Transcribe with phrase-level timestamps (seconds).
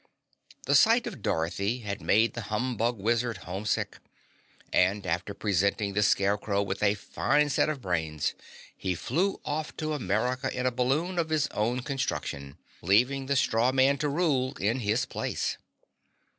[0.65, 3.99] The sight of Dorothy had made the humbug wizard homesick,
[4.73, 8.33] and after presenting the Scarecrow with a fine set of brains,
[8.75, 13.71] he flew off to America in a balloon of his own construction, leaving the straw
[13.71, 15.59] man to rule in his place.